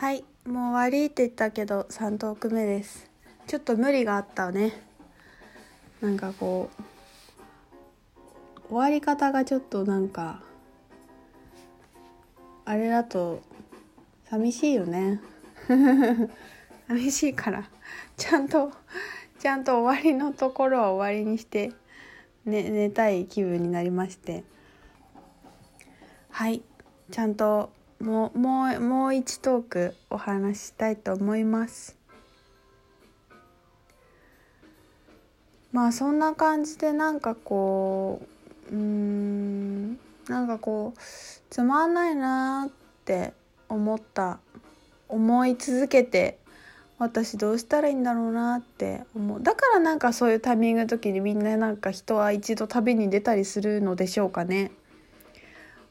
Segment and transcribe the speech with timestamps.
[0.00, 3.10] はいもう終わりって言ったけど3トーク目です。
[3.46, 4.72] ちょっと無理があったね。
[6.00, 6.70] なんかこ
[8.64, 10.40] う終わり方がちょっとなんか
[12.64, 13.42] あれだと
[14.30, 15.20] 寂しいよね。
[16.88, 17.68] 寂しいから。
[18.16, 18.72] ちゃんと
[19.38, 21.74] ちゃんと終わりのところは終わりにして、
[22.46, 24.44] ね、寝たい気分になりまして。
[26.30, 26.62] はい
[27.10, 31.96] ちゃんともうもうもう一トークお話したいと思います。
[35.70, 38.22] まあそんな感じでなんかこ
[38.70, 39.92] ううん
[40.28, 41.00] なんかこう
[41.50, 42.72] つまんないなっ
[43.04, 43.34] て
[43.68, 44.38] 思った
[45.08, 46.38] 思い続けて
[46.98, 49.42] 私どうしたらいいんだろうなって思う。
[49.42, 54.72] だからなんかそういうタイミングの時にみんななんか人は一度旅に出たりするのでしょうかね。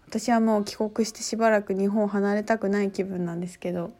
[0.09, 3.91] 私はもう帰国してしばらく日本を離れたくない気分なんですけど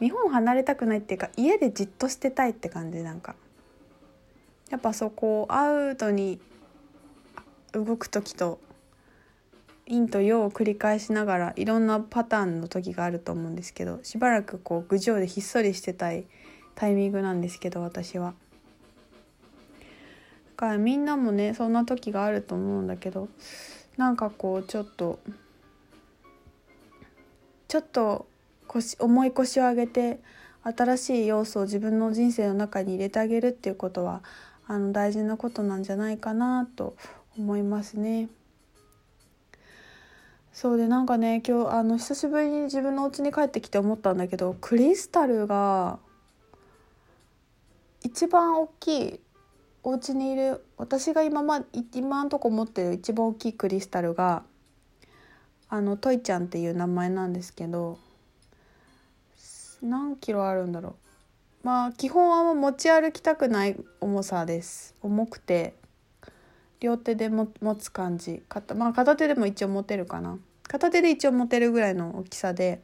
[0.00, 3.36] 日本を離れたくないっていうか家でじっとしてたいって感じなんか
[4.70, 6.40] やっぱそこをアウトに
[7.72, 8.58] 動く時と
[9.86, 16.24] 陰と陽を繰り返しながらいろんなパターンの時があると思うんですけどしばらくこう郡上でひっそりしてたい
[16.74, 18.32] タイミングなんですけど私は。
[20.56, 23.28] だからみんなもねそんな時があると思うんだけど
[23.96, 25.18] なんかこうちょっと
[27.68, 28.26] ちょっと
[28.66, 30.20] 腰重い腰を上げて
[30.62, 34.22] 新しい要素を自分の人生の中に入れてあげるっていうことは
[34.66, 36.96] あの大事なことなんじゃないかなと
[37.38, 38.28] 思いますね。
[40.52, 45.98] そうでなんかね今日あの久しぶりに自分のお家に帰ってきて思ったんだけどクリスタルが
[48.02, 49.20] 一番大きい
[49.86, 54.42] お家にいる私が今ま今んとこ持ってる一番大きいクリスタルが
[55.68, 57.96] あのトイちゃんっていう名前なんですけど
[59.80, 60.96] 何キロあるんだろ
[61.62, 61.66] う。
[61.66, 64.96] まあ基本は持ち歩きたくない重さです。
[65.02, 65.76] 重くて
[66.80, 68.42] 両手でも持つ感じ。
[68.48, 70.36] 片,、まあ、片手でも一応持てるかな。
[70.64, 72.80] 片手で一応持てるぐらいの大きさで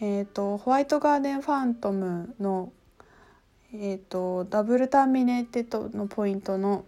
[0.00, 2.72] えっ、ー、とホワイトガーデンファントムの
[3.72, 6.84] えーと、ダブルターミネーテッドのポイントの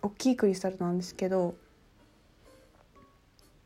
[0.00, 1.54] 大きいクリスタルなんですけど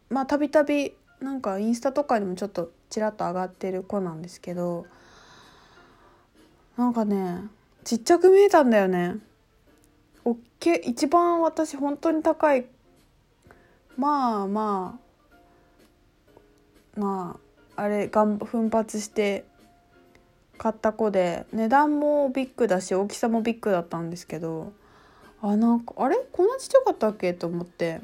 [0.09, 4.87] まあたびたびなんかインスタとかにもちょっとちらっと上がってる子なんですけど
[6.77, 7.43] なんかね
[7.85, 9.17] ちっちゃく見えたんだよね。
[10.25, 12.65] おっけ一番私本当に高い
[13.97, 14.99] まあま
[16.97, 17.39] あま
[17.77, 19.45] ああれがん奮発して
[20.59, 24.73] 買った子で値段もビッグだし大きさもビッグだったんですけど
[25.43, 26.17] あなんかあれ？
[26.33, 27.35] こんなちっちゃかったっけ？
[27.35, 28.01] と思って。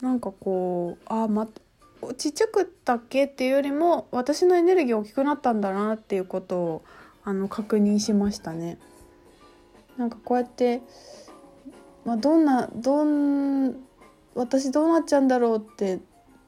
[0.00, 1.48] なんかこうあま
[2.18, 3.24] ちっちゃくったっけ？
[3.24, 6.82] っていうよりも私のエネルギー大きくなったんだなっていうことを
[7.24, 8.78] あの確認しましたね。
[9.96, 10.82] なんかこうやって、
[12.04, 13.76] まあ、どんなどん
[14.34, 15.98] 私どうなっちゃうんだろうって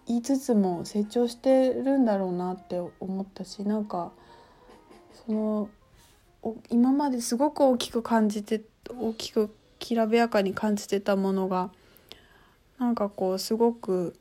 [0.09, 4.11] 言いつつも成長してるんだろうなって思ったしなんか
[5.27, 5.69] その
[6.71, 11.71] 今まですごく大きく感じて大きくきらびやかに感じてたものが
[12.79, 14.17] なんかこうすごく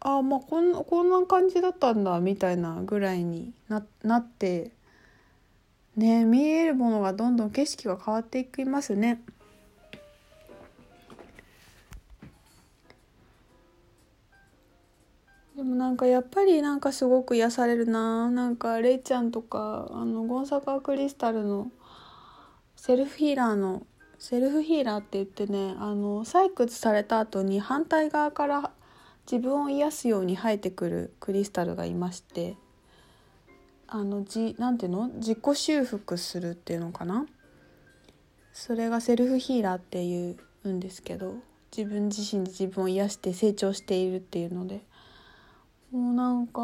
[0.00, 4.70] ああまあこんこんな感じだったんだみたいなぐらいにななって
[5.96, 9.20] ね見えるものがどんどん景色が変わっていきますね。
[15.68, 18.30] もなんかやっぱりなんかすごく癒されるな。
[18.30, 21.70] なんかレイちゃんとかあのゴンサカクリスタルの
[22.74, 23.86] セルフヒーラーの
[24.18, 28.70] セルフヒーラーって言ってねあの採掘された後に反対側から
[29.30, 32.56] 自分を癒すように生えてくるクリスタルがいまして
[33.86, 35.08] あのじなんていうの？
[35.14, 37.26] 自己修復するっていうのかな？
[38.52, 41.36] それがセルフヒーラーっていうんですけど
[41.76, 44.82] 自分自身で自分を癒して成長しているっていうので
[45.90, 46.60] もうなんか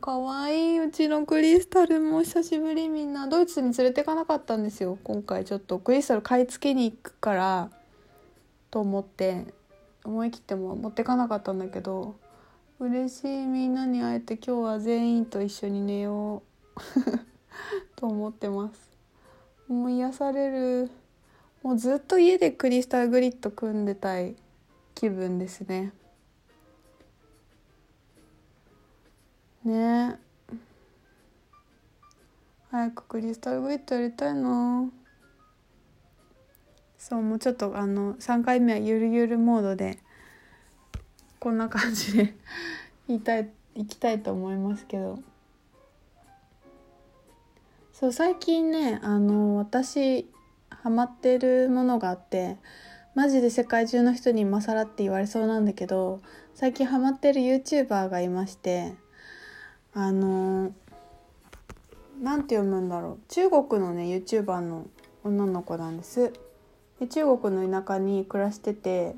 [0.00, 4.98] 可愛いうちのクリスタルも久しぶりみんなドイツに連れてかなかったんですよ。
[5.04, 7.70] 今回ちょっとクリスタル買い付けに行くから。
[8.70, 9.44] と思って。
[10.04, 12.16] 思い切っても持ってかなかったんだけど。
[12.78, 16.42] 嬉しいみんなに会えて今日は全員と一緒に寝よ
[16.76, 16.80] う。
[17.94, 18.90] と思ってます。
[19.68, 20.90] もう癒される。
[21.62, 24.34] もうずっと家でクリスタルグリッド組んでたい
[24.94, 25.92] 気分ですね。
[29.66, 30.18] ね。
[32.70, 34.88] 早くクリスタルグリッドやりたいな。
[36.98, 39.98] そうもうちょっとあの3回目はゆるゆるモードで
[41.38, 42.34] こんな感じで
[43.06, 45.18] 言いたい行きたいと思いますけど。
[47.92, 50.30] そう最近ねあの私
[50.68, 52.58] ハマってるものがあって
[53.14, 56.20] マジで世界中の人に今更って言われそうなんだけど
[56.54, 58.94] 最近ハマってる YouTuber がいまして
[59.98, 60.74] あの
[62.20, 63.18] なんて読むんだろう。
[63.28, 64.86] 中国のね YouTuber の
[65.24, 66.34] 女の子なんです。
[67.00, 69.16] で中国の田舎に暮らしてて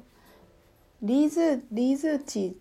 [1.03, 2.57] リーズリーズチ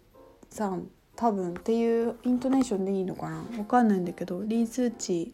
[0.50, 3.44] さん多分っていうイントネーションでいいのかな。
[3.56, 5.32] わかんないんだけどリーズチ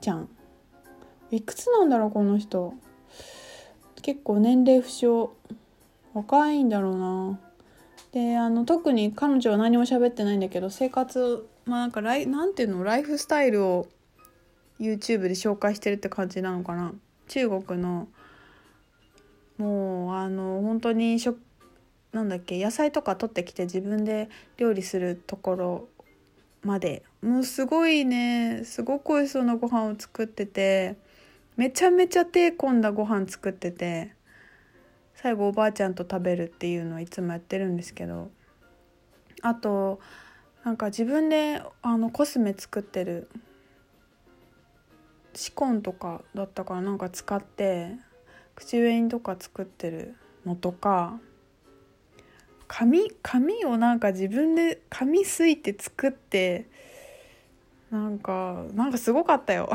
[0.00, 0.28] ちゃん。
[1.30, 2.74] いくつなんだろうこの人。
[4.02, 5.30] 結構年齢不詳。
[6.14, 7.40] 若いんだろうな。
[8.14, 12.84] であの特に彼女は何も喋ってないんだけど生活まあなんかライなんていうの？
[12.84, 13.88] ライフスタイルを
[14.78, 16.92] YouTube で紹介してるって感じなのかな？
[17.26, 18.06] 中国の
[19.58, 21.40] もうあの本当に食
[22.12, 22.62] なんだっけ？
[22.62, 24.28] 野菜とか取ってきて自分で
[24.58, 25.88] 料理するところ
[26.62, 27.02] まで。
[27.20, 30.94] もうすごいねすごく美味しそうなご飯を作ってて
[31.56, 34.14] めちゃめちゃ手込んだご飯作ってて。
[35.14, 38.30] 最後おばあちゃんと食べるっていうのをいつもやってるんですけど
[39.42, 40.00] あと
[40.64, 43.28] なんか自分であのコスメ作ってる
[45.34, 47.96] シコンとかだったからなんか使って
[48.54, 50.14] 口紅とか作ってる
[50.46, 51.18] のとか
[52.66, 56.66] 紙紙をなんか自分で紙すいて作って
[57.90, 59.70] なんかなんかすごかったよ。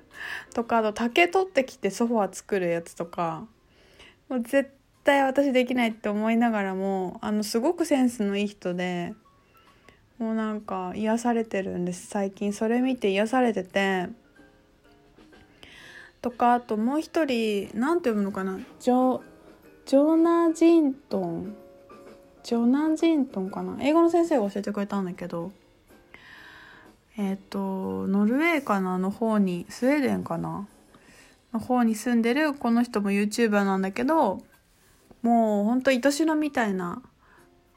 [0.52, 3.46] とかあと竹取ってきてソファー作るやつとか
[4.28, 4.70] もう絶
[5.04, 9.14] 対私できないって思いながらもあのすごくセンスのいい人で
[10.18, 12.06] もうなんか癒されてるんです。
[12.06, 14.08] 最近それ見て癒されてて。
[16.20, 18.60] とかあともう一人何て読むのかな。
[18.78, 19.20] ジョ
[19.84, 21.56] ジョナ・ジントン。
[22.44, 23.76] ジョナ・ジントンかな。
[23.80, 25.50] 英語の先生が教えてくれたんだけど。
[27.16, 30.66] えっ、ー、とノルウェーかなの方にスウェーデンかな
[31.52, 34.42] の方に住んでるこの人も YouTuber なんだけど
[35.22, 37.02] もうほんと愛しのみたいな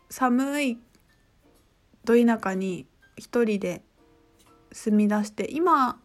[0.09, 0.79] 寒い
[2.03, 2.87] ど田舎に
[3.17, 3.81] 一人で
[4.71, 5.99] 住み出して今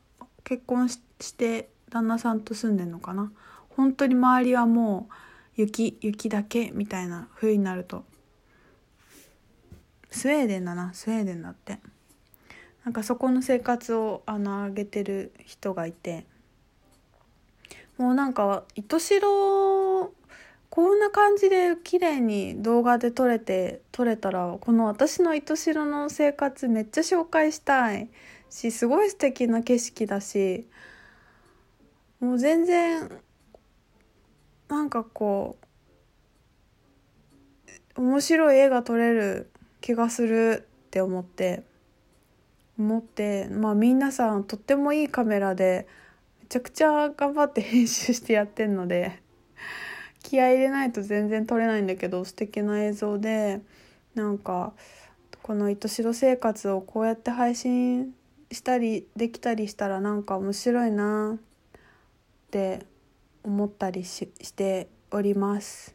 [0.45, 1.01] 結婚し
[1.37, 3.33] て旦那さんと住んでんのかな？
[3.71, 5.15] 本当に周りはもう
[5.57, 8.05] 雪雪だけみたいな冬になると。
[10.11, 11.79] スウェーデンだなスウェーデンだって。
[12.85, 16.27] なんかそこの生活をあの上げてる人がいて。
[17.99, 19.21] もうなんか糸代
[20.71, 28.09] こんな感じで綺麗に動画で撮れて撮れたらこの私の糸代の生活めっちゃ紹介したい
[28.51, 30.69] しすごい素敵な景色だし
[32.21, 33.11] もう全然
[34.69, 35.57] なんかこ
[37.97, 39.51] う面白い絵が撮れる
[39.81, 41.65] 気がするって思って
[42.79, 45.89] 思ってまあ皆さんとってもいいカメラで
[46.41, 49.29] めちゃくちゃ頑張って編集してやってんので。
[50.23, 53.61] 気合入れないと全然撮れないんだけど素敵な映像で
[54.15, 54.73] なんか
[55.43, 58.15] この「糸代生活」をこうやって配信
[58.53, 61.41] したりできたりしたらなんか面白いなっ
[62.51, 62.87] て
[63.43, 65.95] 思ったりししております。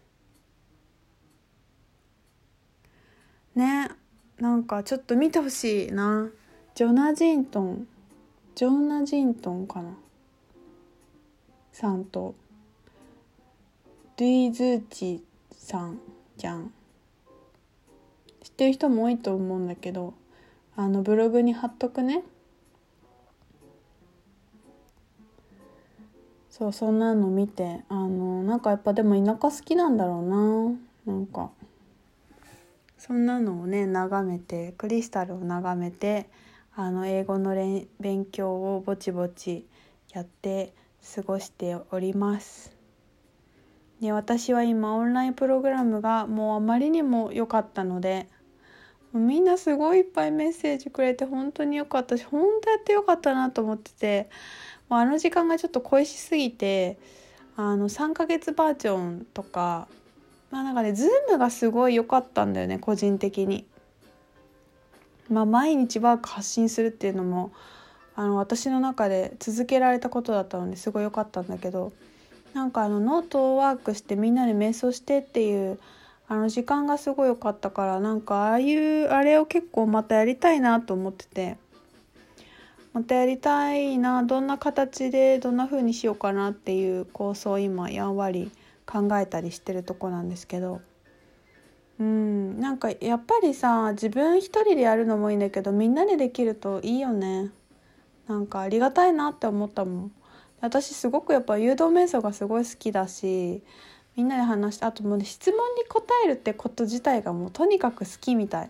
[3.56, 3.89] ね
[4.38, 6.29] なんかちょっと見てほしいな。
[6.74, 7.88] ジョナ・ジントン
[8.53, 9.98] ジョナ・ジントンかな。
[11.72, 12.36] さんと。
[14.17, 16.00] ルイズーチさん
[16.38, 16.72] じゃん。
[18.41, 20.13] 知ってる人も多いと思うんだけど
[20.77, 22.24] あのブログに貼っとくね。
[26.50, 31.13] そうそんなの見てあのなんかやっぱでも田舎好きなんだろうな。
[31.13, 31.51] なんか。
[32.98, 36.29] そんなのをね眺めてクリスタルを眺めて
[36.74, 37.53] あの英語の
[38.00, 39.67] 勉強をぼちぼち
[40.13, 40.74] やって
[41.13, 42.75] 過ごしております。
[44.02, 48.28] で私は今オンラインプログラムがもうあまりにも良かったので
[49.14, 54.30] みんなすごいいっぱいメッセージくれて本当に良かったし本当やって良かったなと思ってて
[54.90, 56.98] もうあの時間がちょっと恋しすぎて
[57.56, 59.88] あの3ヶ月バージョンとか
[60.52, 63.66] まあなんかね Zoom がすごい良かったんだよね個人的に。
[65.30, 67.52] まあ毎日ワーク発信するっていうのも
[68.16, 71.94] あの私の中で続けられたことだったのですごい良かったんだけど
[72.55, 75.77] なんかあのノートをワークしてみんなで瞑想してっていう
[76.29, 81.57] あの時間がすごい良かったからなんかああいうあれを結構またやりたいなと思ってて。
[82.93, 88.50] またやりたいなどんな形でどんな風にしようかなっていう構想を今やんわり
[88.85, 90.79] 考えたりしてるとこなんですけど。
[92.00, 97.51] うんなんかやっぱりさ自分一人でやるのもいいんだけどみんなでできるといいよね。
[98.29, 100.12] なんかありがたいなって思ったもん。
[100.65, 103.62] 私すごくやっぱ誘導瞑想がすごい好きだし
[104.15, 108.69] みんなで話してあともう、ね、質問に答えるってこと自体がもうとにかく好きみたい。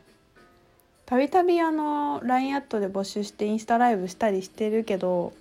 [1.05, 5.33] たびたびあの LINE アットで募集してインスタライブしたりしてるけど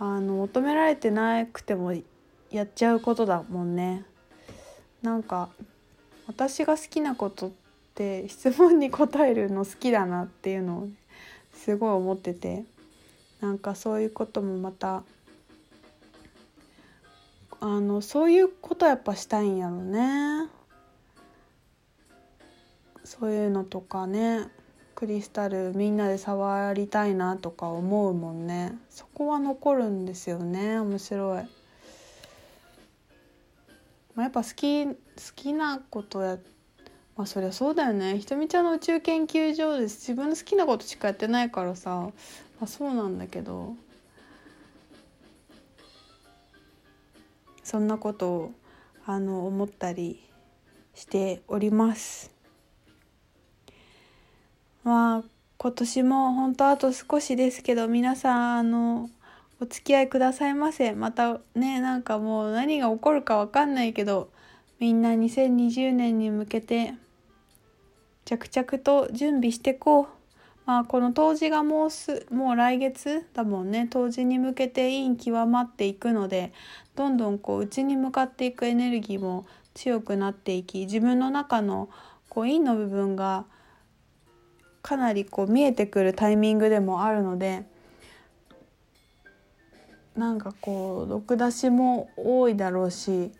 [0.00, 1.92] あの求められてなくても
[2.50, 4.04] やっちゃうことだもんね。
[5.00, 5.48] なんか
[6.26, 7.50] 私が好きなことっ
[7.94, 10.88] て質問に答えるの好きだなっていうのを
[11.54, 12.64] すごい思ってて
[13.40, 15.04] なんかそういうこともまた
[17.60, 20.48] あのそういうことやっぱしたいんやろね。
[23.04, 24.48] そういうのとかね。
[24.98, 28.76] クリスタルみんなで触りたいなとか思うもんね。
[28.90, 30.80] そこは残るんですよね。
[30.80, 31.42] 面白い、
[34.16, 34.94] まあ、やっぱ好き好
[35.36, 36.36] きなことや
[37.16, 38.18] まあそりゃそうだよね。
[38.18, 42.12] ひとみちゃんの宇宙研究所で自分の好きなことしかやってないからさ、ま
[42.62, 43.76] あ、そうなんだけど。
[47.68, 48.52] そんなことを
[49.04, 50.26] あの思ったり
[50.94, 52.30] しております。
[54.84, 55.22] まあ
[55.58, 59.10] 今年も本当あと少しですけど皆さんあの
[59.60, 64.30] お付き合いくださいませまたねなんかもう何が起こるか分かんないけど
[64.78, 66.94] みんな2020年に向けて
[68.24, 70.17] 着々と準備してこう
[70.70, 73.24] あこの冬至がもうすもう来月？
[73.32, 73.88] だもんね。
[73.90, 76.52] 冬至に向けて陰極まっていくので
[76.94, 81.88] どんどんこう内に向かっていくエネルギーも強くなっていき自分の中の
[82.28, 83.46] こう陰の部分が
[84.82, 87.64] かなりこう見えてくるタイミングでもあるので
[90.16, 93.32] なんかこう毒出しも多いだろうし、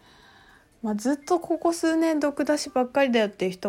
[0.83, 3.67] まあ、ずっとここ数年毒出しばっかりだよっていう人も